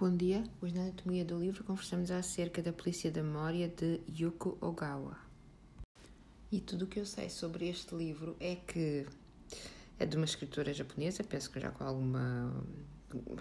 [0.00, 4.56] Bom dia, hoje na Anatomia do Livro conversamos acerca da Polícia da Memória de Yuko
[4.58, 5.18] Ogawa.
[6.50, 9.06] E tudo o que eu sei sobre este livro é que
[9.98, 12.64] é de uma escritora japonesa, penso que já com alguma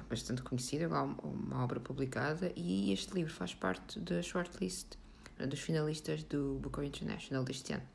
[0.10, 4.98] bastante conhecida, uma obra publicada, e este livro faz parte da shortlist
[5.48, 7.88] dos finalistas do Booker International deste ano.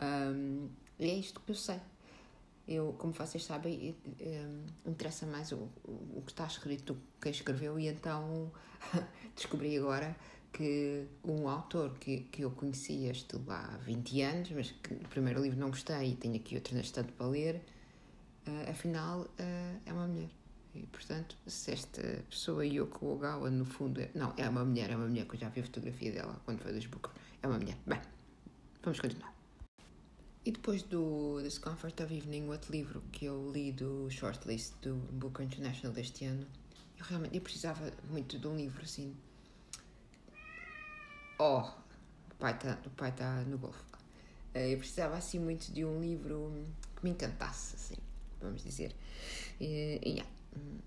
[0.00, 1.78] Um, é isto que eu sei.
[2.68, 3.96] Eu, como vocês sabem,
[4.84, 8.50] interessa mais o, o que está escrito do que quem escreveu, e então
[9.36, 10.16] descobri agora
[10.56, 13.12] que um autor que, que eu conhecia,
[13.48, 16.80] há 20 anos, mas que no primeiro livro não gostei e tenho aqui outro na
[16.80, 17.62] estante para ler,
[18.46, 20.30] uh, afinal uh, é uma mulher.
[20.74, 24.96] E, portanto, se esta pessoa, Yoko Ogawa, no fundo, é, não, é uma mulher, é
[24.96, 27.12] uma mulher que eu já vi a fotografia dela quando foi dos Booker,
[27.42, 27.76] é uma mulher.
[27.86, 28.00] Bem,
[28.82, 29.35] vamos continuar.
[30.46, 35.42] E depois do Discomfort of Evening, outro livro que eu li do shortlist do Book
[35.42, 36.46] International deste ano,
[36.96, 39.12] eu realmente eu precisava muito de um livro assim.
[41.40, 42.76] Oh, o pai está
[43.10, 43.82] tá no golfe.
[44.54, 47.96] Eh, eu precisava assim muito de um livro que me encantasse, assim,
[48.40, 48.94] vamos dizer.
[49.60, 50.30] E, e yeah,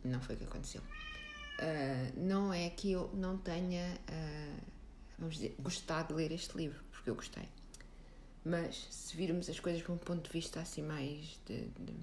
[0.06, 0.82] não foi o que aconteceu.
[0.82, 4.62] Uh, não é que eu não tenha, uh,
[5.18, 7.50] vamos dizer, gostado de ler este livro, porque eu gostei
[8.50, 11.94] mas se virmos as coisas de um ponto de vista assim mais de, de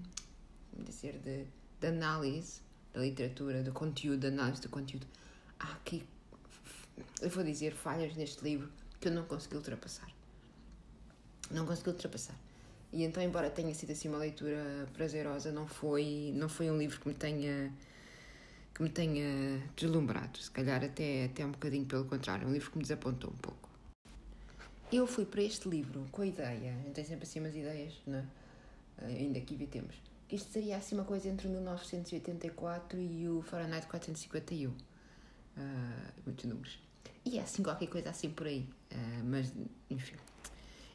[0.84, 1.44] dizer de,
[1.80, 2.60] de análise
[2.94, 5.06] da literatura, do conteúdo, de análise do conteúdo,
[5.58, 6.06] há aqui,
[7.20, 10.08] eu vou dizer, falhas neste livro que eu não consegui ultrapassar.
[11.50, 12.38] Não consegui ultrapassar.
[12.92, 17.00] E então, embora tenha sido assim uma leitura prazerosa, não foi, não foi um livro
[17.00, 17.72] que me tenha
[18.72, 22.76] que me tenha deslumbrado, se calhar até, até um bocadinho pelo contrário, um livro que
[22.76, 23.65] me desapontou um pouco.
[24.92, 28.22] Eu fui para este livro com a ideia, tem sempre assim umas ideias, não é?
[29.02, 29.54] Uh, ainda que
[30.30, 34.70] isto seria assim uma coisa entre o 1984 e o Fahrenheit 451.
[34.70, 34.74] Uh,
[36.24, 36.78] muitos números.
[37.24, 38.68] E é assim qualquer coisa assim por aí.
[38.90, 39.52] Uh, mas,
[39.88, 40.16] enfim.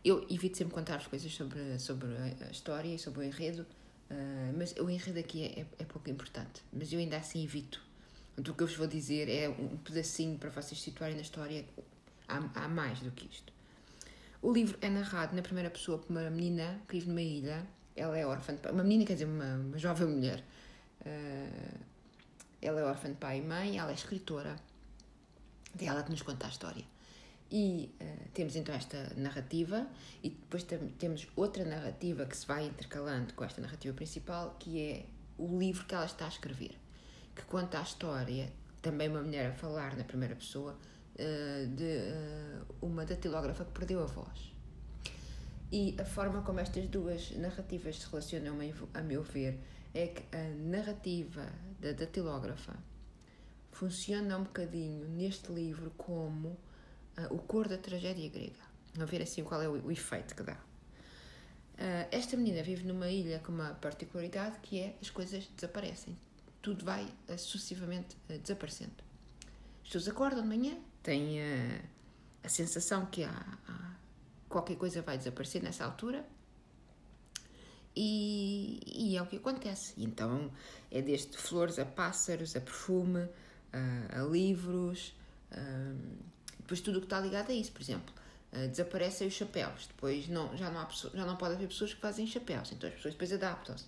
[0.04, 2.10] Eu evito sempre contar as coisas sobre, sobre
[2.42, 3.62] a história e sobre o enredo,
[4.10, 6.62] uh, mas o enredo aqui é, é, é, pouco importante.
[6.74, 7.82] Mas eu ainda assim evito.
[8.38, 11.66] o que eu vos vou dizer é um pedacinho para vocês situarem na história.
[12.28, 13.54] Há, há mais do que isto.
[14.42, 17.68] O livro é narrado na primeira pessoa por uma menina que vive numa ilha.
[17.96, 18.72] Ela é órfã de pai.
[18.72, 20.44] Uma menina, quer dizer, uma, uma jovem mulher.
[21.02, 21.80] Uh,
[22.60, 24.56] ela é órfã de pai e mãe, ela é escritora.
[25.80, 26.84] É ela que nos conta a história.
[27.52, 29.86] E uh, temos então esta narrativa,
[30.24, 30.66] e depois
[30.98, 35.06] temos outra narrativa que se vai intercalando com esta narrativa principal, que é
[35.38, 36.76] o livro que ela está a escrever,
[37.36, 38.52] que conta a história,
[38.82, 40.76] também uma mulher a falar na primeira pessoa,
[41.24, 44.52] eh, de uh, uma datilógrafa que perdeu a voz.
[45.72, 48.58] E a forma como estas duas narrativas se relacionam,
[48.92, 49.60] a meu ver,
[49.94, 51.46] é que a narrativa
[51.80, 52.76] da datilógrafa
[53.72, 56.60] funciona um bocadinho neste livro como uh,
[57.30, 58.72] o cor da tragédia grega.
[59.00, 60.54] A ver assim qual é o, o efeito que dá.
[60.54, 66.18] Uh, esta menina vive numa ilha com uma particularidade que é as coisas desaparecem.
[66.64, 69.04] Tudo vai uh, sucessivamente desaparecendo.
[69.84, 71.82] As pessoas acordam de manhã, tem a,
[72.44, 73.96] a sensação que há, há,
[74.50, 76.26] qualquer coisa vai desaparecer nessa altura
[77.96, 79.94] e, e, é o que acontece.
[79.98, 80.52] Então
[80.90, 83.28] é desde flores a pássaros, a perfume,
[83.74, 85.14] a, a livros,
[85.52, 85.94] a,
[86.60, 88.14] depois tudo o que está ligado a isso, por exemplo.
[88.70, 92.26] desaparecem os chapéus, depois não, já, não há já não pode haver pessoas que fazem
[92.28, 93.86] chapéus, então as pessoas depois adaptam-se.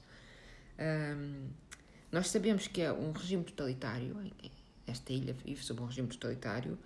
[2.11, 4.17] nós sabemos que é um regime totalitário,
[4.85, 6.77] esta ilha vive sob um regime totalitário,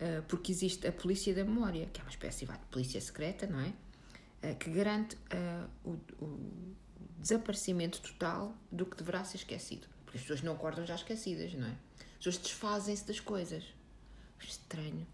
[0.00, 3.60] eh, porque existe a polícia da memória, que é uma espécie de polícia secreta, não
[3.60, 3.72] é?
[4.42, 6.76] Eh, que garante uh, o, o,
[7.18, 9.88] desaparecimento total do que deverá ser esquecido.
[10.04, 11.72] Porque as pessoas não acordam já esquecidas, não é?
[12.00, 13.64] As pessoas desfazem-se das coisas.
[14.40, 15.04] Estranho.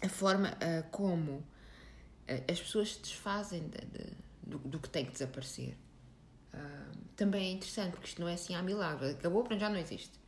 [0.00, 1.44] A forma uh, como uh,
[2.48, 4.12] as pessoas se desfazem de, de,
[4.44, 5.76] do, do, que tem que desaparecer
[7.16, 9.10] também é interessante, porque isto não é assim há milagre.
[9.10, 10.18] Acabou, para já não existe.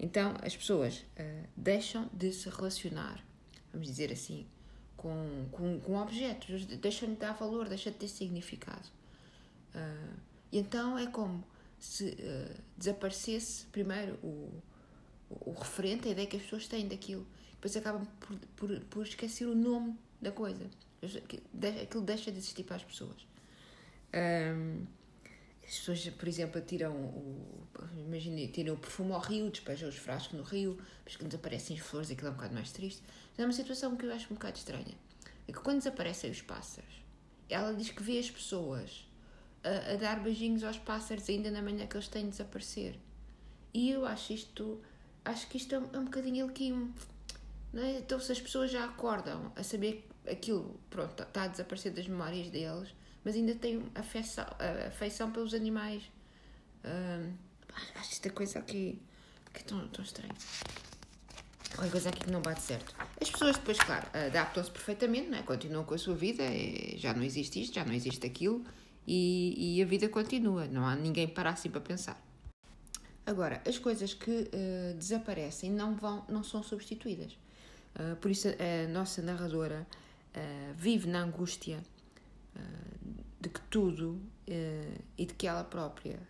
[0.00, 3.22] Então as pessoas uh, deixam de se relacionar,
[3.70, 4.46] vamos dizer assim,
[4.96, 8.88] com, com, com objetos, deixam de dar valor, deixam de ter significado.
[9.74, 10.16] Uh,
[10.50, 11.44] e então é como
[11.78, 14.50] se uh, desaparecesse primeiro o,
[15.28, 19.06] o, o, referente, a ideia que as pessoas têm daquilo, depois acabam por, por, por
[19.06, 20.64] esquecer o nome da coisa.
[21.82, 23.26] Aquilo deixa de existir para as pessoas.
[24.14, 24.86] Um,
[25.70, 27.68] as pessoas, por exemplo, tiram o.
[27.96, 31.82] Imagina, tiram o perfume ao rio, despejam os frascos no rio, depois quando desaparecem as
[31.86, 33.00] flores, aquilo é um bocado mais triste.
[33.30, 34.96] Mas é uma situação que eu acho um bocado estranha.
[35.46, 36.92] É que quando desaparecem os pássaros,
[37.48, 39.06] ela diz que vê as pessoas
[39.62, 42.98] a, a dar beijinhos aos pássaros ainda na manhã que eles têm de desaparecer.
[43.72, 44.80] E eu acho isto
[45.24, 46.52] acho que isto é um, é bocadinho.
[47.72, 47.98] Não é?
[47.98, 52.08] Então, se as pessoas já acordam a saber que aquilo pronto, está a desaparecer das
[52.08, 52.92] memórias deles,
[53.24, 54.46] mas ainda têm afeição,
[54.86, 56.02] afeição pelos animais.
[56.84, 57.32] Hum,
[57.94, 59.00] acho esta coisa aqui
[59.52, 60.34] que é tão, tão estranha.
[61.74, 62.94] Qualquer coisa aqui que não bate certo.
[63.20, 65.42] As pessoas depois, claro, adaptam-se perfeitamente, é?
[65.42, 66.42] continuam com a sua vida,
[66.96, 68.64] já não existe isto, já não existe aquilo,
[69.06, 72.20] e, e a vida continua, não há ninguém para assim para pensar.
[73.24, 77.38] Agora, as coisas que uh, desaparecem não, vão, não são substituídas.
[77.94, 79.86] Uh, por isso, a nossa narradora
[80.34, 81.80] uh, vive na angústia
[83.40, 84.20] de que tudo
[85.16, 86.20] e de que ela própria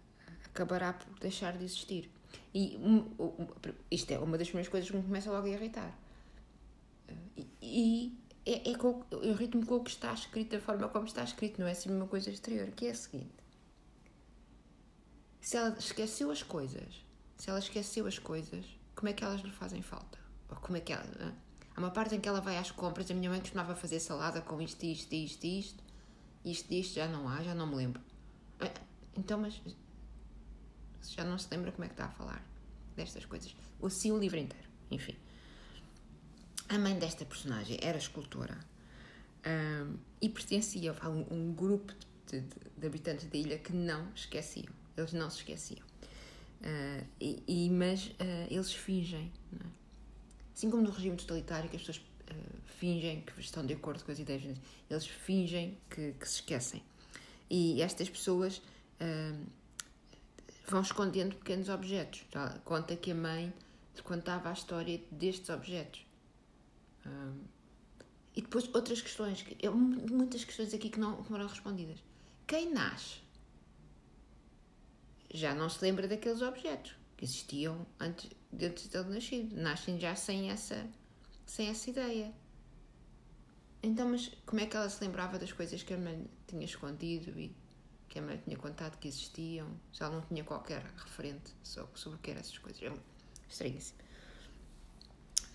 [0.44, 2.10] acabará por deixar de existir.
[2.54, 3.46] E um, um,
[3.90, 5.96] isto é uma das primeiras coisas que me começa logo a irritar.
[7.36, 11.06] E, e é, é com, eu irrito-me com o que está escrito, da forma como
[11.06, 13.30] está escrito, não é assim uma coisa exterior, que é a seguinte.
[15.40, 17.04] Se ela esqueceu as coisas,
[17.36, 18.64] se ela esqueceu as coisas,
[18.94, 20.18] como é que elas lhe fazem falta?
[20.48, 21.04] Ou como é que ela.
[21.74, 24.40] Há uma parte em que ela vai às compras, a minha mãe costumava fazer salada
[24.40, 25.82] com isto, isto, isto, isto,
[26.44, 28.00] isto, isto, já não há, já não me lembro.
[29.16, 29.60] Então, mas
[31.08, 32.44] já não se lembra como é que está a falar
[32.96, 33.54] destas coisas.
[33.80, 35.16] Ou sim o livro inteiro, enfim.
[36.68, 38.58] A mãe desta personagem era escultora
[39.46, 41.92] um, e pertencia a um, um grupo
[42.26, 44.72] de, de, de, habitantes da ilha que não esqueciam.
[44.96, 45.84] Eles não se esqueciam.
[46.60, 49.66] Uh, e, e, mas uh, eles fingem, é?
[50.54, 54.12] assim como no regime totalitário, que as pessoas uh, fingem que estão de acordo com
[54.12, 54.56] as ideias,
[54.88, 56.82] eles fingem que, que se esquecem.
[57.48, 58.62] E estas pessoas
[60.68, 62.24] vão escondendo pequenos objetos.
[62.64, 63.52] Conta que a mãe
[64.04, 66.06] contava a história destes objetos.
[67.04, 67.40] Um,
[68.36, 69.44] e depois outras questões,
[70.10, 71.98] muitas questões aqui que não foram respondidas.
[72.46, 73.20] Quem nasce
[75.32, 79.56] já não se lembra daqueles objetos que existiam antes, antes dele nascido.
[79.56, 80.88] Nascem já sem essa,
[81.50, 82.32] sem essa ideia.
[83.82, 87.38] Então, mas como é que ela se lembrava das coisas que a mãe tinha escondido
[87.38, 87.52] e
[88.08, 89.68] que a mãe tinha contado que existiam?
[89.98, 92.80] Ela não tinha qualquer referente sobre, sobre o que eram essas coisas.
[92.80, 92.92] É
[93.48, 93.98] estranhíssimo.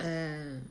[0.01, 0.61] Uh,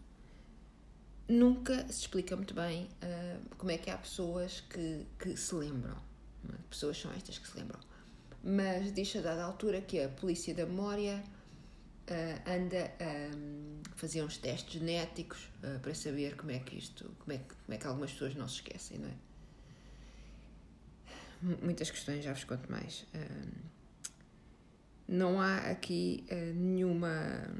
[1.26, 5.97] nunca se explica muito bem uh, como é que há pessoas que, que se lembram.
[6.53, 6.56] É?
[6.69, 7.81] Pessoas são estas que se lembram.
[8.43, 11.25] Mas diz a dada altura que a polícia da memória
[12.11, 17.15] uh, anda a um, fazer uns testes genéticos uh, para saber como é que isto,
[17.19, 19.15] como é que, como é que algumas pessoas não se esquecem, não é?
[21.62, 23.05] Muitas questões, já vos conto mais.
[25.06, 26.25] não há aqui
[26.55, 27.51] nenhuma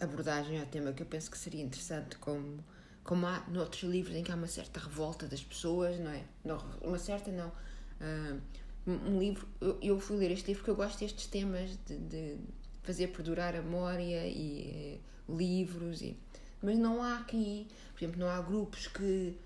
[0.00, 2.64] abordagem ao tema que eu penso que seria interessante, como,
[3.04, 6.24] como há noutros livros em que há uma certa revolta das pessoas, não é?
[6.44, 7.48] Não, uma certa, não.
[7.48, 8.40] Uh,
[8.86, 12.38] um livro, eu, eu, fui ler este livro porque eu gosto destes temas de, de
[12.86, 16.16] fazer perdurar a memória e uh, livros, e,
[16.62, 19.36] mas não há aqui, por exemplo, não há grupos que,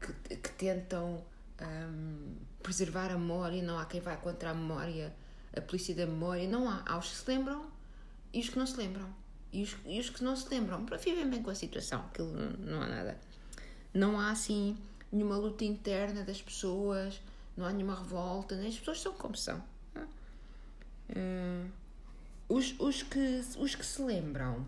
[0.00, 1.24] que, que tentam
[1.60, 5.12] um, preservar a memória, não há quem vá contra a memória,
[5.56, 6.82] a polícia da memória, não há.
[6.86, 7.66] Há os que se lembram
[8.32, 9.08] e os que não se lembram.
[9.52, 12.80] E os, e os que não se lembram, vivem bem com a situação, aquilo não,
[12.80, 13.20] há nada.
[13.92, 14.78] Não há assim
[15.10, 17.20] nenhuma luta interna das pessoas,
[17.54, 18.68] não há nenhuma revolta, né?
[18.68, 19.62] as pessoas são como são.
[21.10, 21.68] Uh,
[22.52, 24.66] os, os, que, os que se lembram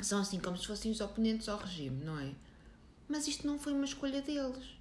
[0.00, 2.32] são assim como se fossem os oponentes ao regime, não é?
[3.08, 4.76] Mas isto não foi uma escolha deles.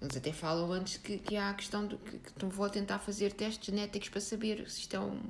[0.00, 3.32] Eles até falam antes que, que há a questão do que, que vou tentar fazer
[3.32, 5.20] testes genéticos para saber se isto é um,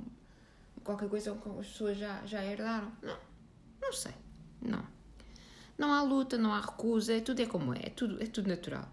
[0.83, 2.91] qualquer coisa que as pessoas já, já herdaram.
[3.01, 3.17] Não,
[3.81, 4.13] não sei.
[4.61, 4.85] Não.
[5.77, 8.47] Não há luta, não há recusa, é tudo é como é, é tudo, é tudo
[8.47, 8.87] natural.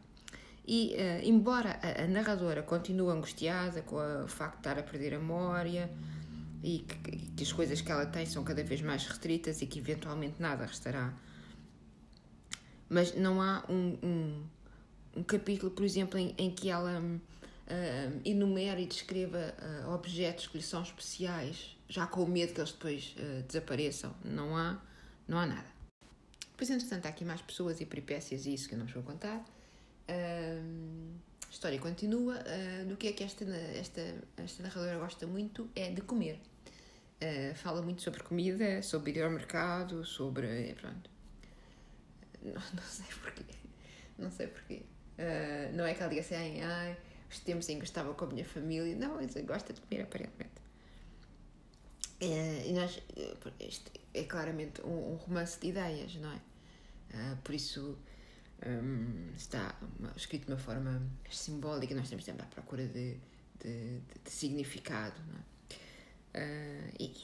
[0.66, 5.14] E, uh, embora a, a, narradora continue angustiada com o facto de estar a perder
[5.14, 5.90] a memória
[6.62, 9.78] e que, que, as coisas que ela tem são cada vez mais restritas e que
[9.78, 11.12] eventualmente nada restará,
[12.88, 14.42] mas não há um, um,
[15.16, 20.58] um capítulo, por exemplo, em, em que ela uh, enumere e descreva uh, objetos que
[20.58, 24.14] lhe são especiais já com o medo que eles depois uh, desapareçam.
[24.24, 24.80] Não há,
[25.28, 25.72] não há nada.
[26.52, 29.02] Depois, entretanto, há aqui mais pessoas e peripécias e isso que eu não vos vou
[29.02, 29.38] contar.
[30.08, 31.12] Uh,
[31.46, 32.36] a história continua.
[32.36, 34.00] Uh, do que é que esta, esta,
[34.36, 36.40] esta narradora gosta muito é de comer.
[37.22, 40.74] Uh, fala muito sobre comida, sobre ir ao mercado, sobre.
[40.74, 41.08] Pronto.
[42.42, 43.44] Não, não sei porquê.
[44.18, 44.82] Não sei porquê.
[45.16, 46.96] Uh, não é que ela diga assim, ai,
[47.30, 48.96] os tempos em que estava com a minha família.
[48.96, 50.50] Não, ele gosta de comer, aparentemente.
[52.20, 53.00] É, e nós,
[53.60, 56.36] isto é claramente um, um, romance de ideias, não é?
[57.14, 57.98] Uh, por isso
[58.64, 59.76] um, está
[60.16, 63.14] escrito de uma forma simbólica, nós estamos sempre à procura de,
[63.60, 65.42] de, de, de significado, não é?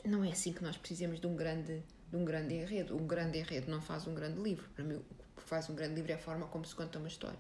[0.05, 2.97] Uh, não é assim que nós precisamos de um grande de um grande enredo.
[2.97, 4.69] Um grande enredo não faz um grande livro.
[4.71, 5.05] Para mim, o
[5.37, 7.39] que faz um grande livro é a forma como se conta uma história.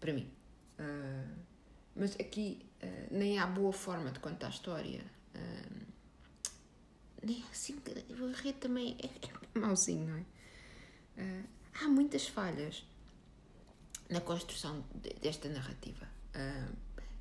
[0.00, 0.30] Para mim.
[0.78, 1.36] Uh,
[1.94, 5.04] mas aqui uh, nem há boa forma de contar a história.
[5.34, 5.86] Uh,
[7.22, 7.76] nem é assim.
[8.10, 10.24] O enredo também é, é mauzinho, não é?
[11.74, 12.84] há muitas falhas
[14.08, 14.82] na construção
[15.20, 16.08] desta narrativa.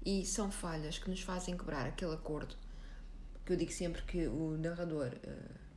[0.04, 2.56] e são falhas que nos fazem quebrar aquele acordo
[3.46, 5.12] que eu digo sempre que o narrador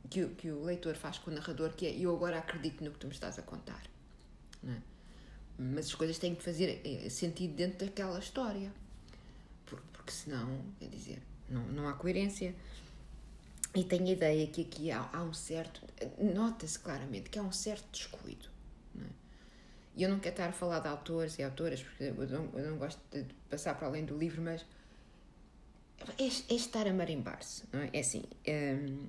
[0.09, 2.91] que, o, que o leitor faz com o narrador, que é eu agora acredito no
[2.91, 3.83] que tu me estás a contar.
[4.67, 4.77] É?
[5.57, 8.71] Mas as coisas têm que fazer eh, sentido dentro daquela história.
[9.65, 12.53] Porque senão, quer dizer, não, não há coerência.
[13.73, 15.81] E tenho a ideia que aqui há, há um certo.
[16.17, 18.47] Nota-se claramente que há um certo descuido.
[18.93, 19.09] Não é?
[19.95, 22.69] E eu não quero estar a falar de autores e autoras, porque eu não, eu
[22.69, 24.65] não gosto de passar para além do livro, mas
[26.17, 27.89] é, é estar a marimbar-se, não é?
[27.93, 29.07] É assim, hum,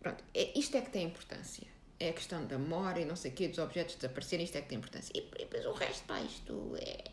[0.00, 1.66] Pronto, é, isto é que tem importância.
[1.98, 4.62] É a questão da memória e não sei o quê, dos objetos desaparecerem, isto é
[4.62, 5.12] que tem importância.
[5.14, 7.04] E, depois o resto, pá, isto é,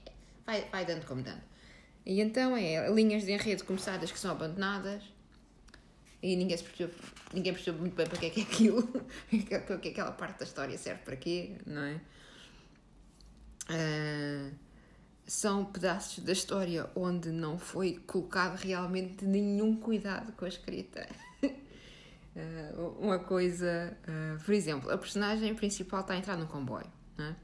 [0.46, 1.44] vai, vai dando como dando.
[2.06, 5.04] E então é linhas de enredo começadas que são abandonadas
[6.24, 6.96] e ninguém, percebeu,
[7.34, 9.06] ninguém percebeu muito bem para que é que é aquilo,
[9.82, 12.02] que aquela parte da história serve para quê, não é?
[13.70, 14.56] Uh,
[15.28, 21.06] são pedaços da história onde não foi colocado realmente nenhum cuidado com a escrita.
[21.44, 26.88] Uh, uma coisa, uh, por exemplo, a personagem principal está a entrar no comboio
[27.20, 27.36] é?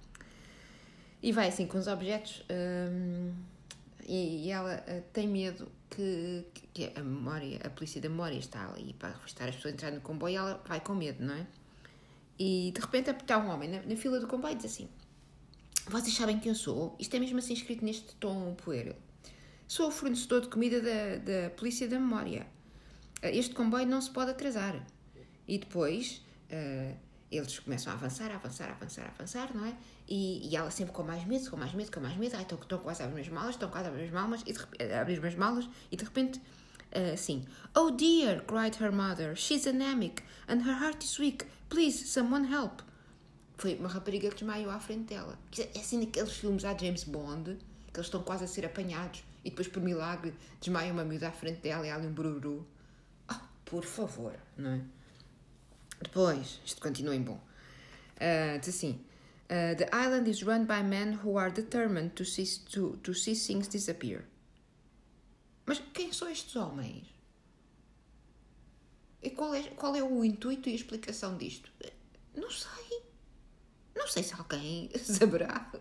[1.21, 3.33] e vai assim com os objetos um,
[4.05, 4.77] e, ela
[5.11, 9.55] tem medo que, que, a memória, a polícia da memória está ali para revistar as
[9.55, 11.47] pessoas a entrar no comboio e ela vai com medo, não é?
[12.37, 14.89] E de repente está um homem na, na fila do comboio e diz assim:
[15.87, 16.95] Vocês sabem quem eu sou?
[16.99, 18.95] Isto é mesmo assim escrito neste tom pueril.
[19.67, 22.47] Sou o fornecedor de comida da, da polícia da memória
[23.31, 24.75] este comboio não se pode atrasar.
[25.47, 26.21] E depois
[26.51, 26.97] uh,
[27.31, 29.75] eles começam a avançar, a avançar, a avançar, a avançar, não é?
[30.07, 32.35] E, e ela sempre com mais medo, com mais medo, com mais medo.
[32.35, 34.53] Ai, estão, estão quase a abrir as malas, estão quase a abrir as malas, e
[34.53, 39.65] de, abrir as malas, e de repente, uh, assim, Oh dear, cried her mother, she's
[39.65, 41.45] anemic, and her heart is weak.
[41.69, 42.81] Please, someone help.
[43.57, 45.37] Foi uma rapariga que desmaiou à frente dela.
[45.57, 47.57] É assim naqueles filmes a James Bond,
[47.91, 51.31] que eles estão quase a ser apanhados, e depois, por milagre, desmaia uma miúda à
[51.31, 52.65] frente dela e há ali um bururu
[53.73, 54.81] por favor, não é?
[55.99, 57.41] Depois, isto continua em bom.
[58.17, 59.03] Uh, diz assim:
[59.45, 63.35] uh, The island is run by men who are determined to see, to, to see
[63.35, 64.25] things disappear.
[65.65, 67.07] Mas quem são estes homens?
[69.23, 71.71] E qual é, qual é o intuito e a explicação disto?
[72.35, 72.92] Não sei.
[73.95, 75.71] Não sei se alguém saberá.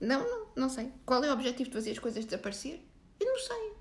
[0.00, 0.92] Não, não, não sei.
[1.04, 2.80] Qual é o objetivo de fazer as coisas desaparecer?
[3.18, 3.72] Eu não sei.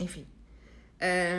[0.00, 0.26] Enfim.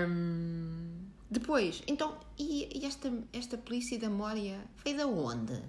[0.08, 5.62] Um, depois, então, e, e, esta, esta polícia da Mória veio da onde?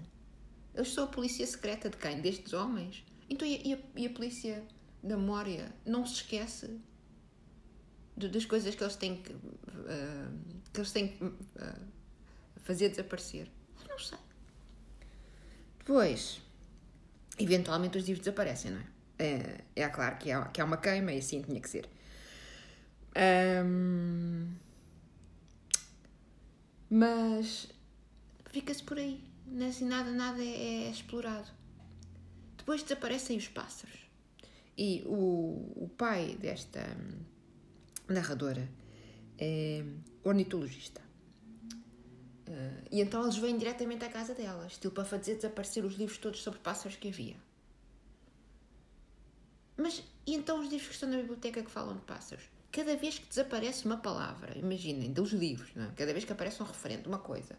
[0.74, 2.20] Eles são a polícia secreta de quem?
[2.20, 3.04] Destes homens?
[3.28, 4.64] Então, e a, e a polícia
[5.02, 6.78] da Mória não se esquece
[8.16, 9.40] de, das coisas que eles têm que, uh,
[10.72, 11.34] que, eles têm que uh,
[12.68, 13.48] fazer desaparecer?
[13.80, 14.18] Eu não sei.
[15.78, 16.42] Depois,
[17.38, 18.84] eventualmente os livros desaparecem, não é?
[19.18, 21.88] É, é claro que há, que há uma queima e assim tinha que ser.
[23.64, 24.52] Um,
[26.90, 27.68] mas
[28.52, 29.24] fica-se por aí.
[29.46, 31.48] Não é assim, nada, nada é, é, explorado.
[32.58, 33.98] Depois desaparecem os pássaros.
[34.76, 36.86] E o, o pai desta
[38.06, 38.68] narradora
[39.38, 39.82] é
[40.22, 41.07] ornitologista.
[42.48, 46.18] Uh, e então eles vêm diretamente à casa dela, estilo para fazer desaparecer os livros
[46.18, 47.36] todos sobre pássaros que havia.
[49.76, 52.44] Mas e então os livros que estão na biblioteca que falam de pássaros?
[52.70, 55.90] cada vez que desaparece uma palavra, imaginem, dos livros, é?
[55.96, 57.56] cada vez que aparece um referente, uma coisa,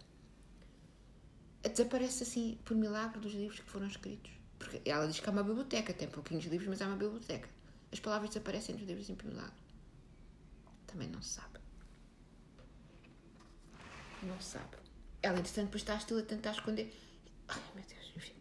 [1.63, 4.31] desaparece assim por milagre dos livros que foram escritos.
[4.57, 7.49] Porque ela diz que há uma biblioteca, tem pouquinhos livros, mas há uma biblioteca.
[7.91, 9.53] As palavras desaparecem dos livros assim por milagre.
[10.85, 11.48] Também não se sabe.
[14.23, 14.77] Não sabe.
[15.21, 16.93] Ela, entretanto, depois está a tentar esconder.
[17.47, 18.33] Ai, meu Deus, enfim.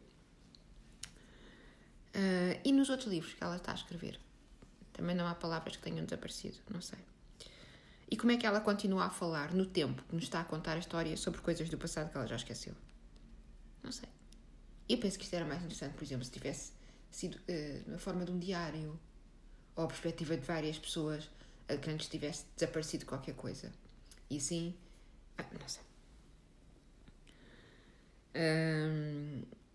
[2.14, 4.18] Uh, e nos outros livros que ela está a escrever?
[4.92, 6.98] Também não há palavras que tenham desaparecido, não sei.
[8.10, 10.74] E como é que ela continua a falar no tempo que nos está a contar
[10.74, 12.74] a história sobre coisas do passado que ela já esqueceu?
[13.82, 14.08] Não sei.
[14.88, 16.72] Eu penso que isto era mais interessante, por exemplo, se tivesse
[17.10, 18.98] sido uh, na forma de um diário
[19.76, 23.70] ou a perspectiva de várias pessoas uh, que antes tivesse desaparecido qualquer coisa.
[24.30, 24.87] E assim, ah,
[25.60, 25.82] não sei.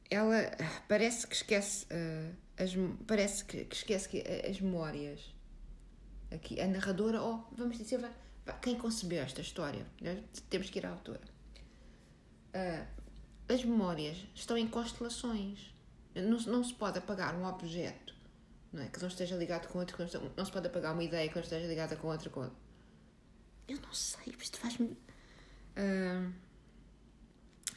[0.09, 0.51] Ela
[0.87, 2.71] parece que esquece uh, as,
[3.07, 5.33] parece que, que, esquece que as memórias
[6.31, 8.11] aqui a narradora, ou vamos dizer, vai,
[8.45, 9.85] vai, quem concebeu esta história.
[10.49, 11.21] Temos que ir à autora.
[12.53, 12.85] Uh,
[13.51, 15.73] as memórias estão em constelações.
[16.15, 18.13] Não, não se pode apagar um objeto
[18.71, 18.87] não é?
[18.87, 19.97] que não esteja ligado com outro.
[20.13, 22.29] Não, não se pode apagar uma ideia que não esteja ligada com outra.
[22.29, 22.49] Com...
[23.67, 24.97] Eu não sei, isto faz-me.
[25.77, 26.31] Uh,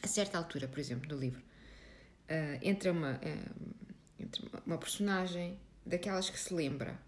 [0.01, 3.85] a certa altura, por exemplo, do livro, uh, entra, uma, uh,
[4.19, 6.99] entra uma personagem daquelas que se lembra,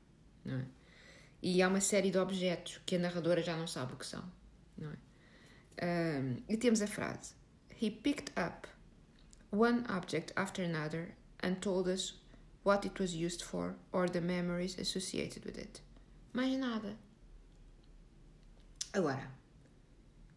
[0.44, 0.66] não é?
[1.42, 4.24] E há uma série de objetos que a narradora já não sabe o que são,
[4.78, 4.96] não é?
[5.82, 7.34] Uh, e temos a frase:
[7.82, 8.68] He picked up
[9.52, 12.22] one object after another and told us
[12.64, 15.82] what it was used for or the memories associated with it.
[16.34, 16.98] Mais nada.
[18.94, 19.32] Agora,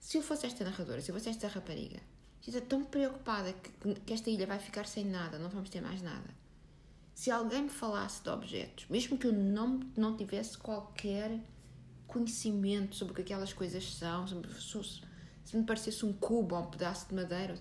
[0.02, 2.00] se eu fosse esta narradora, se eu fosse esta rapariga,
[2.44, 6.02] estou tão preocupada que, que esta ilha vai ficar sem nada, não vamos ter mais
[6.02, 6.28] nada.
[7.14, 11.40] Se alguém me falasse de objetos, mesmo que eu não, não tivesse qualquer
[12.08, 15.02] conhecimento sobre o que aquelas coisas são, se,
[15.44, 17.54] se me parecesse um cubo ou um pedaço de madeira,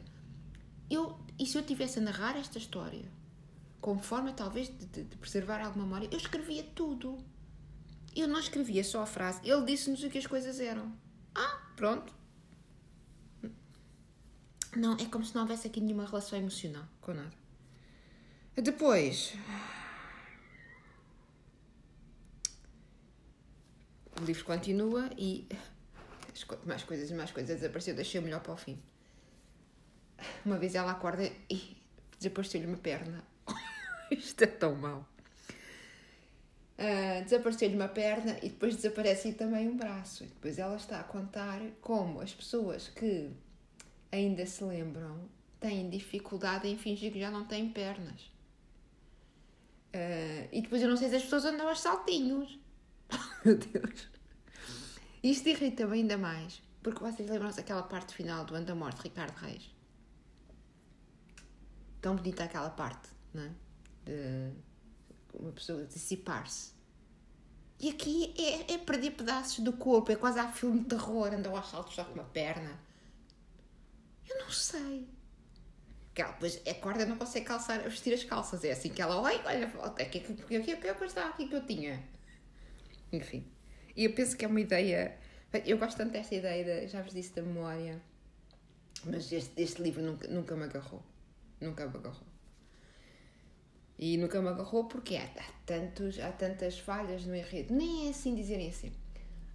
[0.90, 3.06] eu, e se eu tivesse a narrar esta história,
[3.80, 7.20] com forma talvez de, de preservar alguma memória, eu escrevia tudo.
[8.16, 10.92] Eu não escrevia só a frase, ele disse-nos o que as coisas eram.
[11.36, 12.12] Ah, pronto,
[14.75, 17.34] não, é como se não houvesse aqui nenhuma relação emocional com nada.
[18.56, 19.34] Depois.
[24.20, 25.48] O livro continua e.
[26.66, 28.82] Mais coisas e mais coisas desapareceu, deixei o melhor para o fim.
[30.46, 31.78] Uma vez ela acorda e
[32.18, 33.24] desapareceu-lhe uma perna.
[34.12, 35.08] Isto é tão mau.
[36.78, 40.24] Uh, desapareceu-lhe uma perna e depois desaparece também um braço.
[40.24, 43.32] E depois ela está a contar como as pessoas que
[44.12, 48.22] ainda se lembram têm dificuldade em fingir que já não têm pernas.
[49.94, 52.60] Uh, e depois eu não sei se as pessoas andam aos saltinhos.
[53.46, 54.10] Meu Deus.
[55.24, 56.62] Isto irrita-me ainda mais.
[56.82, 59.70] Porque vocês lembram-se daquela parte final do Anda Morte, Ricardo Reis?
[62.01, 63.51] Tão bonita aquela parte, não é?
[64.03, 64.51] De
[65.36, 66.74] uma pessoa dissipar-se.
[67.79, 71.55] E aqui é, é perder pedaços do corpo, é quase a filme de terror, andam
[71.55, 72.79] aos saltos só com uma perna.
[74.31, 75.07] Eu não sei.
[76.13, 78.63] Que ela depois acorda não consegue calçar, vestir as calças.
[78.63, 81.55] É assim que ela olha, olha, o que é que, que, que, que aqui que
[81.55, 82.03] eu tinha?
[83.11, 83.46] Enfim.
[83.96, 85.17] E eu penso que é uma ideia.
[85.65, 88.01] Eu gosto tanto desta ideia, de, já vos disse, da memória.
[89.05, 91.03] Mas este, este livro nunca, nunca me agarrou.
[91.59, 92.27] Nunca me agarrou.
[93.98, 97.74] E nunca me agarrou porque há, há, tantos, há tantas falhas no enredo.
[97.74, 98.91] Nem é assim dizerem assim.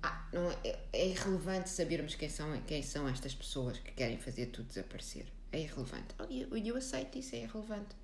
[0.07, 4.47] Ah, não é, é irrelevante sabermos quem são, quem são estas pessoas que querem fazer
[4.47, 5.27] tudo desaparecer.
[5.51, 6.14] É irrelevante.
[6.21, 7.97] Oh, eu, eu aceito isso, é irrelevante.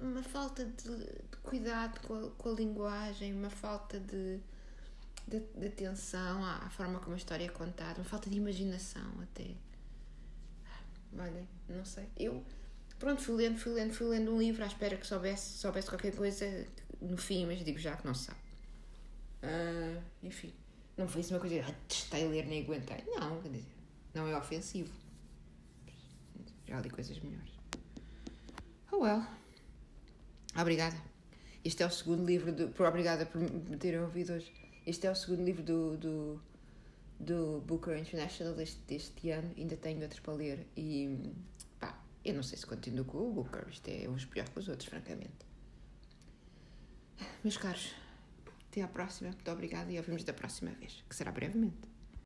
[0.00, 4.40] Uma falta de, de cuidado com a, com a, linguagem, uma falta de,
[5.28, 9.20] de, de atenção à, à, forma como a história é contada, uma falta de imaginação
[9.22, 9.54] até.
[11.16, 12.08] Olha, não sei.
[12.18, 12.44] Eu,
[12.98, 16.16] pronto, fui lendo, fui lendo, fui lendo um livro à espera que soubesse, soubesse qualquer
[16.16, 16.66] coisa
[17.00, 18.40] no fim, mas digo já que não sabe.
[19.44, 20.52] Uh, enfim.
[20.96, 23.02] Não foi isso uma coisa, ah, testei ler nem aguentei.
[23.06, 23.66] Não, quer dizer,
[24.14, 24.92] não é ofensivo.
[26.66, 27.50] Já li coisas melhores.
[28.90, 29.22] Oh well.
[30.58, 30.96] Obrigada.
[31.64, 32.68] Este é o segundo livro do.
[32.68, 34.52] Por obrigada por me terem ouvido hoje.
[34.86, 36.42] Este é o segundo livro do, do,
[37.18, 39.50] do Booker International deste, deste ano.
[39.56, 40.66] Ainda tenho outros para ler.
[40.76, 41.34] E
[41.78, 43.66] pá, eu não sei se continuo com o Booker.
[43.70, 45.46] Isto é uns pior que os outros, francamente.
[47.44, 47.94] Meus caros,
[48.72, 49.30] até à próxima.
[49.30, 51.91] Muito obrigada e ouvimos da próxima vez, que será brevemente.